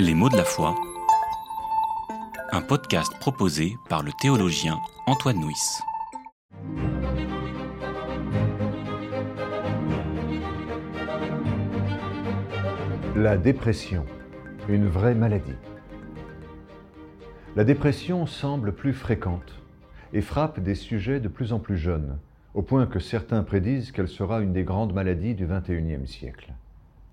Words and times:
Les 0.00 0.14
mots 0.14 0.28
de 0.28 0.36
la 0.36 0.44
foi. 0.44 0.76
Un 2.52 2.62
podcast 2.62 3.12
proposé 3.18 3.74
par 3.88 4.04
le 4.04 4.12
théologien 4.12 4.78
Antoine 5.08 5.40
Nuis. 5.40 5.80
La 13.16 13.36
dépression, 13.36 14.06
une 14.68 14.86
vraie 14.86 15.16
maladie. 15.16 15.56
La 17.56 17.64
dépression 17.64 18.26
semble 18.26 18.72
plus 18.72 18.92
fréquente 18.92 19.60
et 20.12 20.20
frappe 20.20 20.60
des 20.60 20.76
sujets 20.76 21.18
de 21.18 21.26
plus 21.26 21.52
en 21.52 21.58
plus 21.58 21.76
jeunes, 21.76 22.18
au 22.54 22.62
point 22.62 22.86
que 22.86 23.00
certains 23.00 23.42
prédisent 23.42 23.90
qu'elle 23.90 24.06
sera 24.06 24.42
une 24.42 24.52
des 24.52 24.62
grandes 24.62 24.94
maladies 24.94 25.34
du 25.34 25.48
XXIe 25.48 26.06
siècle. 26.06 26.52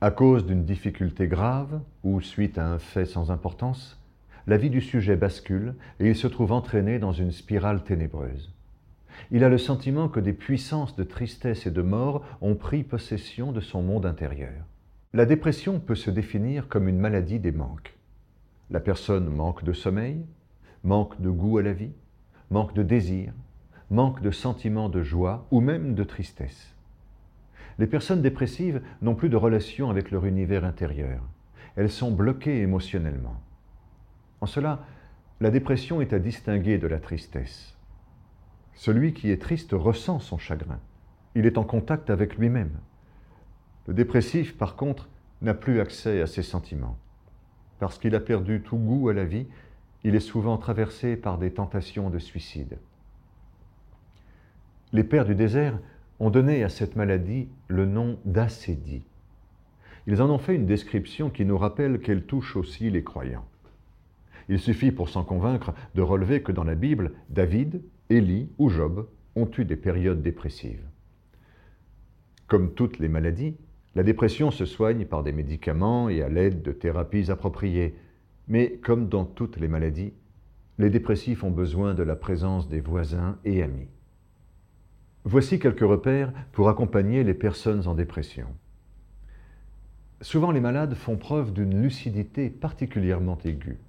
À 0.01 0.11
cause 0.11 0.45
d'une 0.45 0.65
difficulté 0.65 1.29
grave 1.29 1.79
ou 2.03 2.19
suite 2.19 2.57
à 2.57 2.67
un 2.67 2.79
fait 2.79 3.05
sans 3.05 3.31
importance, 3.31 3.97
la 4.45 4.57
vie 4.57 4.69
du 4.69 4.81
sujet 4.81 5.15
bascule 5.15 5.75
et 6.01 6.09
il 6.09 6.17
se 6.17 6.27
trouve 6.27 6.51
entraîné 6.51 6.99
dans 6.99 7.13
une 7.13 7.31
spirale 7.31 7.81
ténébreuse. 7.81 8.53
Il 9.31 9.45
a 9.45 9.49
le 9.49 9.57
sentiment 9.57 10.09
que 10.09 10.19
des 10.19 10.33
puissances 10.33 10.97
de 10.97 11.03
tristesse 11.05 11.65
et 11.65 11.71
de 11.71 11.81
mort 11.81 12.25
ont 12.41 12.55
pris 12.55 12.83
possession 12.83 13.53
de 13.53 13.61
son 13.61 13.81
monde 13.81 14.05
intérieur. 14.05 14.65
La 15.13 15.25
dépression 15.25 15.79
peut 15.79 15.95
se 15.95 16.11
définir 16.11 16.67
comme 16.67 16.89
une 16.89 16.99
maladie 16.99 17.39
des 17.39 17.53
manques. 17.53 17.97
La 18.71 18.81
personne 18.81 19.29
manque 19.29 19.63
de 19.63 19.71
sommeil, 19.71 20.25
manque 20.83 21.21
de 21.21 21.29
goût 21.29 21.57
à 21.57 21.61
la 21.61 21.73
vie, 21.73 21.93
manque 22.51 22.73
de 22.73 22.83
désir, 22.83 23.31
manque 23.89 24.21
de 24.21 24.31
sentiment 24.31 24.89
de 24.89 25.03
joie 25.03 25.47
ou 25.51 25.61
même 25.61 25.95
de 25.95 26.03
tristesse. 26.03 26.74
Les 27.77 27.87
personnes 27.87 28.21
dépressives 28.21 28.81
n'ont 29.01 29.15
plus 29.15 29.29
de 29.29 29.35
relation 29.35 29.89
avec 29.89 30.11
leur 30.11 30.25
univers 30.25 30.63
intérieur. 30.63 31.21
Elles 31.75 31.91
sont 31.91 32.11
bloquées 32.11 32.61
émotionnellement. 32.61 33.41
En 34.41 34.45
cela, 34.45 34.85
la 35.41 35.51
dépression 35.51 35.99
est 35.99 36.13
à 36.13 36.19
distinguer 36.19 36.77
de 36.77 36.87
la 36.87 36.99
tristesse. 36.99 37.77
Celui 38.73 39.13
qui 39.13 39.31
est 39.31 39.41
triste 39.41 39.71
ressent 39.73 40.19
son 40.19 40.37
chagrin. 40.37 40.79
Il 41.35 41.45
est 41.45 41.57
en 41.57 41.63
contact 41.63 42.09
avec 42.09 42.37
lui-même. 42.37 42.71
Le 43.87 43.93
dépressif, 43.93 44.57
par 44.57 44.75
contre, 44.75 45.09
n'a 45.41 45.53
plus 45.53 45.79
accès 45.81 46.21
à 46.21 46.27
ses 46.27 46.43
sentiments. 46.43 46.97
Parce 47.79 47.99
qu'il 47.99 48.15
a 48.15 48.19
perdu 48.21 48.61
tout 48.61 48.77
goût 48.77 49.09
à 49.09 49.13
la 49.13 49.25
vie, 49.25 49.47
il 50.03 50.15
est 50.15 50.21
souvent 50.21 50.57
traversé 50.57 51.17
par 51.17 51.37
des 51.37 51.51
tentations 51.51 52.09
de 52.09 52.19
suicide. 52.19 52.77
Les 54.93 55.03
pères 55.03 55.25
du 55.25 55.35
désert 55.35 55.77
ont 56.19 56.29
donné 56.29 56.63
à 56.63 56.69
cette 56.69 56.95
maladie 56.95 57.47
le 57.67 57.85
nom 57.85 58.17
d'acédie. 58.25 59.03
Ils 60.07 60.21
en 60.21 60.29
ont 60.29 60.37
fait 60.37 60.55
une 60.55 60.65
description 60.65 61.29
qui 61.29 61.45
nous 61.45 61.57
rappelle 61.57 61.99
qu'elle 61.99 62.23
touche 62.23 62.55
aussi 62.55 62.89
les 62.89 63.03
croyants. 63.03 63.45
Il 64.49 64.59
suffit 64.59 64.91
pour 64.91 65.09
s'en 65.09 65.23
convaincre 65.23 65.73
de 65.95 66.01
relever 66.01 66.41
que 66.41 66.51
dans 66.51 66.63
la 66.63 66.75
Bible, 66.75 67.13
David, 67.29 67.81
Élie 68.09 68.49
ou 68.59 68.69
Job 68.69 69.07
ont 69.35 69.49
eu 69.57 69.65
des 69.65 69.75
périodes 69.75 70.21
dépressives. 70.21 70.85
Comme 72.47 72.73
toutes 72.73 72.99
les 72.99 73.07
maladies, 73.07 73.55
la 73.95 74.03
dépression 74.03 74.51
se 74.51 74.65
soigne 74.65 75.05
par 75.05 75.23
des 75.23 75.31
médicaments 75.31 76.09
et 76.09 76.21
à 76.21 76.29
l'aide 76.29 76.61
de 76.61 76.71
thérapies 76.71 77.31
appropriées. 77.31 77.95
Mais 78.47 78.79
comme 78.83 79.09
dans 79.09 79.25
toutes 79.25 79.57
les 79.57 79.67
maladies, 79.67 80.13
les 80.77 80.89
dépressifs 80.89 81.43
ont 81.43 81.51
besoin 81.51 81.93
de 81.93 82.03
la 82.03 82.15
présence 82.15 82.69
des 82.69 82.81
voisins 82.81 83.39
et 83.45 83.63
amis. 83.63 83.87
Voici 85.27 85.57
quelques 85.57 85.79
repères 85.79 86.31
pour 86.51 86.69
accompagner 86.69 87.23
les 87.23 87.33
personnes 87.33 87.87
en 87.87 87.95
dépression. 87.95 88.45
Souvent 90.21 90.51
les 90.51 90.59
malades 90.59 90.93
font 90.93 91.17
preuve 91.17 91.51
d'une 91.51 91.81
lucidité 91.81 92.51
particulièrement 92.51 93.39
aiguë. 93.43 93.79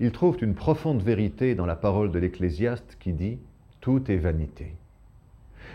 Ils 0.00 0.10
trouvent 0.10 0.42
une 0.42 0.56
profonde 0.56 1.00
vérité 1.00 1.54
dans 1.54 1.64
la 1.64 1.76
parole 1.76 2.10
de 2.10 2.18
l'Ecclésiaste 2.18 2.96
qui 2.98 3.12
dit⁇ 3.12 3.34
Tout 3.80 4.10
est 4.10 4.16
vanité⁇ 4.16 4.64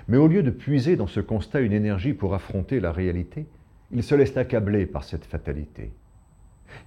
Mais 0.09 0.17
au 0.17 0.27
lieu 0.27 0.43
de 0.43 0.51
puiser 0.51 0.97
dans 0.97 1.07
ce 1.07 1.21
constat 1.21 1.61
une 1.61 1.71
énergie 1.71 2.13
pour 2.13 2.33
affronter 2.33 2.81
la 2.81 2.91
réalité, 2.91 3.47
ils 3.89 4.03
se 4.03 4.15
laissent 4.15 4.35
accabler 4.35 4.85
par 4.85 5.05
cette 5.05 5.25
fatalité. 5.25 5.93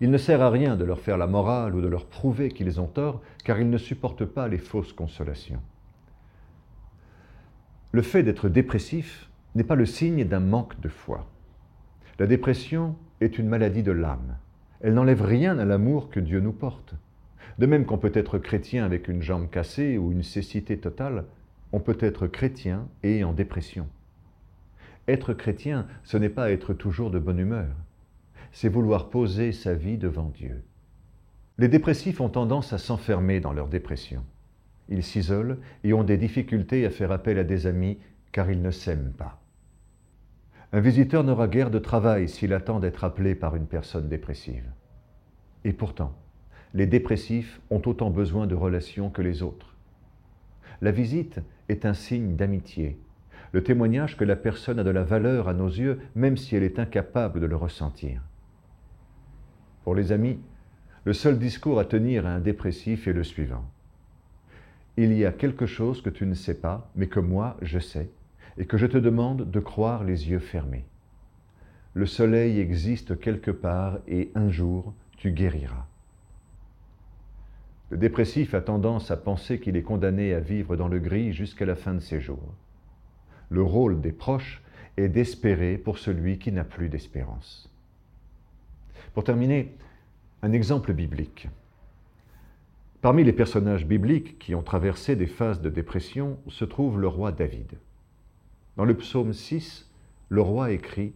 Il 0.03 0.11
ne 0.11 0.19
sert 0.19 0.43
à 0.43 0.51
rien 0.51 0.77
de 0.77 0.84
leur 0.84 1.01
faire 1.01 1.17
la 1.17 1.27
morale 1.27 1.75
ou 1.75 1.81
de 1.81 1.89
leur 1.89 2.05
prouver 2.05 2.51
qu'ils 2.51 2.78
ont 2.78 2.89
tort, 2.89 3.23
car 3.43 3.59
ils 3.59 3.71
ne 3.71 3.78
supportent 3.78 4.27
pas 4.27 4.49
les 4.49 4.59
fausses 4.59 4.93
consolations. 4.93 5.63
Le 7.93 8.03
fait 8.03 8.23
d'être 8.23 8.49
dépressif 8.49 9.31
n'est 9.55 9.65
pas 9.65 9.75
le 9.75 9.87
signe 9.87 10.25
d'un 10.25 10.41
manque 10.41 10.79
de 10.81 10.89
foi. 10.89 11.27
La 12.19 12.27
dépression 12.27 12.97
est 13.21 13.39
une 13.39 13.49
maladie 13.49 13.83
de 13.83 13.93
l'âme. 13.93 14.37
Elle 14.81 14.95
n'enlève 14.95 15.23
rien 15.23 15.59
à 15.59 15.65
l'amour 15.65 16.11
que 16.11 16.21
Dieu 16.21 16.41
nous 16.41 16.53
porte. 16.53 16.95
De 17.59 17.67
même 17.67 17.87
qu'on 17.87 17.99
peut 17.99 18.13
être 18.15 18.39
chrétien 18.39 18.85
avec 18.85 19.09
une 19.09 19.23
jambe 19.23 19.49
cassée 19.49 19.97
ou 19.97 20.13
une 20.13 20.23
cécité 20.23 20.79
totale, 20.79 21.25
on 21.73 21.81
peut 21.81 21.97
être 22.01 22.27
chrétien 22.27 22.87
et 23.03 23.25
en 23.25 23.33
dépression. 23.33 23.89
Être 25.09 25.33
chrétien, 25.33 25.87
ce 26.05 26.17
n'est 26.17 26.29
pas 26.29 26.51
être 26.51 26.75
toujours 26.75 27.11
de 27.11 27.19
bonne 27.19 27.39
humeur, 27.39 27.75
c'est 28.53 28.69
vouloir 28.69 29.09
poser 29.09 29.53
sa 29.53 29.75
vie 29.75 29.99
devant 29.99 30.31
Dieu. 30.31 30.63
Les 31.59 31.69
dépressifs 31.69 32.21
ont 32.21 32.29
tendance 32.29 32.73
à 32.73 32.79
s'enfermer 32.79 33.41
dans 33.41 33.53
leur 33.53 33.69
dépression. 33.69 34.25
Ils 34.89 35.03
s'isolent 35.03 35.59
et 35.85 35.93
ont 35.93 36.05
des 36.05 36.17
difficultés 36.17 36.87
à 36.87 36.91
faire 36.91 37.13
appel 37.13 37.39
à 37.39 37.45
des 37.45 37.67
amis 37.67 37.99
car 38.33 38.51
ils 38.51 38.63
ne 38.63 38.71
s'aiment 38.71 39.13
pas. 39.17 39.41
Un 40.73 40.81
visiteur 40.81 41.25
n'aura 41.25 41.49
guère 41.49 41.71
de 41.71 41.79
travail 41.79 42.29
s'il 42.29 42.53
attend 42.53 42.81
d'être 42.81 43.05
appelé 43.05 43.35
par 43.35 43.57
une 43.57 43.67
personne 43.67 44.09
dépressive. 44.09 44.71
Et 45.65 45.73
pourtant, 45.73 46.15
les 46.75 46.87
dépressifs 46.87 47.61
ont 47.71 47.83
autant 47.87 48.11
besoin 48.11 48.47
de 48.47 48.55
relations 48.55 49.11
que 49.11 49.23
les 49.23 49.43
autres. 49.43 49.75
La 50.83 50.91
visite 50.91 51.41
est 51.69 51.87
un 51.87 51.95
signe 51.95 52.37
d'amitié, 52.37 53.01
le 53.53 53.63
témoignage 53.63 54.17
que 54.17 54.25
la 54.25 54.37
personne 54.37 54.79
a 54.79 54.85
de 54.85 54.91
la 54.91 55.05
valeur 55.05 55.49
à 55.49 55.55
nos 55.55 55.69
yeux, 55.69 56.01
même 56.15 56.37
si 56.37 56.55
elle 56.55 56.63
est 56.63 56.79
incapable 56.79 57.41
de 57.41 57.47
le 57.47 57.57
ressentir. 57.57 58.21
Pour 59.85 59.95
les 59.95 60.13
amis, 60.13 60.39
le 61.05 61.13
seul 61.13 61.39
discours 61.39 61.79
à 61.79 61.85
tenir 61.85 62.27
à 62.27 62.31
un 62.31 62.41
dépressif 62.41 63.07
est 63.09 63.13
le 63.13 63.25
suivant 63.25 63.65
il 64.97 65.12
y 65.12 65.25
a 65.25 65.33
quelque 65.33 65.67
chose 65.67 66.01
que 66.01 66.11
tu 66.11 66.27
ne 66.27 66.34
sais 66.34 66.55
pas, 66.55 66.91
mais 66.97 67.07
que 67.07 67.21
moi 67.21 67.57
je 67.62 67.79
sais, 67.79 68.09
et 68.59 68.67
que 68.67 68.79
je 68.79 68.87
te 68.87 68.99
demande 68.99 69.51
de 69.51 69.61
croire 69.61 70.05
les 70.05 70.31
yeux 70.31 70.39
fermés. 70.39 70.87
Le 71.95 72.07
soleil 72.07 72.61
existe 72.61 73.19
quelque 73.19 73.51
part 73.51 73.99
et 74.07 74.31
un 74.34 74.51
jour 74.51 74.95
tu 75.17 75.33
guériras. 75.33 75.87
Le 77.91 77.97
dépressif 77.97 78.53
a 78.55 78.61
tendance 78.61 79.11
à 79.11 79.17
penser 79.17 79.61
qu'il 79.61 79.77
est 79.77 79.83
condamné 79.83 80.34
à 80.34 80.41
vivre 80.41 80.77
dans 80.77 80.89
le 80.89 80.99
gris 80.99 81.33
jusqu'à 81.33 81.67
la 81.67 81.77
fin 81.77 81.95
de 81.95 82.01
ses 82.01 82.21
jours. 82.21 82.55
Le 83.49 83.63
rôle 83.63 84.01
des 84.01 84.13
proches 84.13 84.63
est 84.97 85.09
d'espérer 85.09 85.78
pour 85.78 85.99
celui 85.99 86.39
qui 86.39 86.51
n'a 86.51 86.65
plus 86.65 86.89
d'espérance. 86.89 87.71
Pour 89.15 89.25
terminer, 89.25 89.75
un 90.43 90.53
exemple 90.53 90.93
biblique. 90.93 91.49
Parmi 93.03 93.25
les 93.25 93.33
personnages 93.33 93.87
bibliques 93.87 94.39
qui 94.39 94.55
ont 94.55 94.62
traversé 94.62 95.17
des 95.17 95.27
phases 95.27 95.61
de 95.61 95.69
dépression 95.69 96.39
se 96.49 96.65
trouve 96.65 96.99
le 96.99 97.09
roi 97.09 97.31
David. 97.31 97.79
Dans 98.77 98.87
le 98.87 98.97
psaume 98.97 99.33
6, 99.33 99.91
le 100.31 100.41
roi 100.41 100.73
écrit 100.73 101.12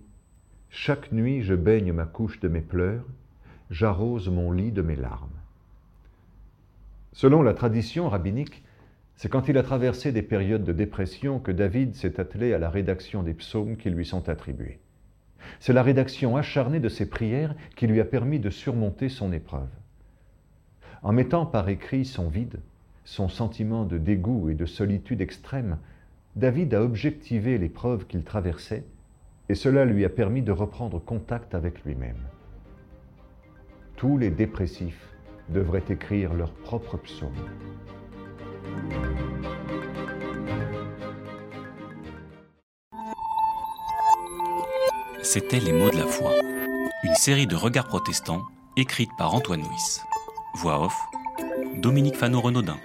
Chaque 0.68 1.10
nuit 1.10 1.42
je 1.42 1.54
baigne 1.54 1.92
ma 1.92 2.04
couche 2.04 2.38
de 2.38 2.48
mes 2.48 2.60
pleurs, 2.60 3.04
j'arrose 3.70 4.28
mon 4.28 4.52
lit 4.52 4.72
de 4.72 4.82
mes 4.82 4.94
larmes. 4.94 5.30
Selon 7.12 7.42
la 7.42 7.54
tradition 7.54 8.08
rabbinique, 8.08 8.62
c'est 9.16 9.30
quand 9.30 9.48
il 9.48 9.58
a 9.58 9.62
traversé 9.62 10.12
des 10.12 10.22
périodes 10.22 10.64
de 10.64 10.72
dépression 10.72 11.38
que 11.40 11.50
David 11.50 11.94
s'est 11.94 12.20
attelé 12.20 12.52
à 12.52 12.58
la 12.58 12.70
rédaction 12.70 13.22
des 13.22 13.34
psaumes 13.34 13.76
qui 13.76 13.90
lui 13.90 14.04
sont 14.04 14.28
attribués. 14.28 14.80
C'est 15.58 15.72
la 15.72 15.82
rédaction 15.82 16.36
acharnée 16.36 16.80
de 16.80 16.88
ses 16.90 17.08
prières 17.08 17.54
qui 17.74 17.86
lui 17.86 18.00
a 18.00 18.04
permis 18.04 18.38
de 18.38 18.50
surmonter 18.50 19.08
son 19.08 19.32
épreuve. 19.32 19.68
En 21.02 21.12
mettant 21.12 21.46
par 21.46 21.68
écrit 21.68 22.04
son 22.04 22.28
vide, 22.28 22.60
son 23.04 23.28
sentiment 23.28 23.84
de 23.84 23.96
dégoût 23.96 24.50
et 24.50 24.54
de 24.54 24.66
solitude 24.66 25.20
extrême, 25.20 25.78
David 26.36 26.74
a 26.74 26.82
objectivé 26.82 27.56
l'épreuve 27.58 28.06
qu'il 28.06 28.22
traversait 28.22 28.84
et 29.48 29.54
cela 29.54 29.84
lui 29.84 30.04
a 30.04 30.08
permis 30.10 30.42
de 30.42 30.52
reprendre 30.52 31.02
contact 31.02 31.54
avec 31.54 31.84
lui-même. 31.84 32.22
Tous 33.96 34.18
les 34.18 34.30
dépressifs 34.30 35.08
devraient 35.48 35.84
écrire 35.88 36.34
leur 36.34 36.52
propre 36.52 36.98
psaume. 36.98 37.32
C'était 45.22 45.60
Les 45.60 45.72
mots 45.72 45.90
de 45.90 45.96
la 45.96 46.06
foi, 46.06 46.32
une 47.04 47.14
série 47.14 47.46
de 47.46 47.56
regards 47.56 47.88
protestants 47.88 48.42
écrite 48.76 49.10
par 49.18 49.34
Antoine 49.34 49.60
Nuis. 49.60 50.00
Voix 50.54 50.74
off, 50.74 51.08
Dominique 51.76 52.16
Fano-Renaudin. 52.16 52.76